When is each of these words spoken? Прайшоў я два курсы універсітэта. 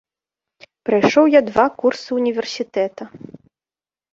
Прайшоў 0.89 1.25
я 1.33 1.41
два 1.49 1.65
курсы 1.83 2.09
універсітэта. 2.19 3.03